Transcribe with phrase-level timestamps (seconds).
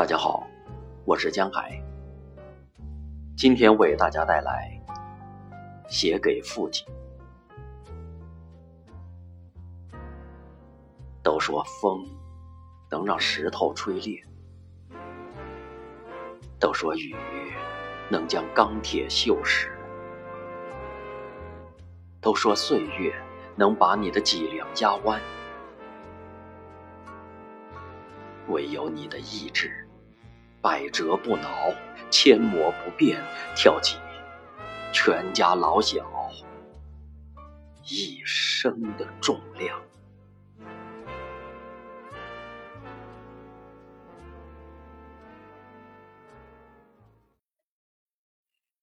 [0.00, 0.48] 大家好，
[1.04, 1.78] 我是江海，
[3.36, 4.70] 今天为大家带来
[5.90, 6.86] 写给父亲。
[11.22, 12.02] 都说风
[12.90, 14.24] 能让石头吹裂，
[16.58, 17.14] 都说雨
[18.08, 19.68] 能将钢铁锈蚀，
[22.22, 23.14] 都说岁月
[23.60, 25.20] 能把你的脊梁压弯，
[28.48, 29.86] 唯有你的意志。
[30.62, 31.70] 百折不挠，
[32.10, 33.22] 千磨不变，
[33.54, 33.98] 挑起
[34.94, 36.10] 全家老小
[37.84, 39.78] 一生的重量。